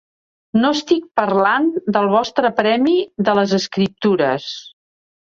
[0.63, 1.69] No estic parlant
[1.99, 2.97] del vostre premi
[3.29, 4.53] de les Escriptures.